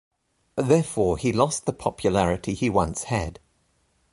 [0.55, 3.39] Therefore he lost the popularity he once had.